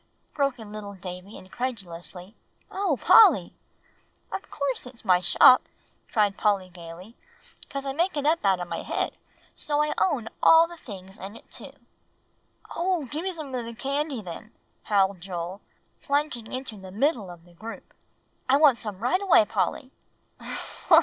[0.33, 2.33] broke in little Davie incredulously.
[2.71, 3.53] "O Polly!"
[4.31, 5.61] "Of course it's my shop,"
[6.11, 7.15] cried Polly gayly,
[7.69, 9.15] "'cause I make it up out of my head,
[9.53, 11.73] so I own all the things in it too."
[12.75, 13.05] "Oh!
[13.11, 14.51] give me some of the candy then,"
[14.85, 15.61] howled Joel,
[16.01, 17.93] plunging into the middle of the group.
[18.49, 19.91] "I want some right away, Polly."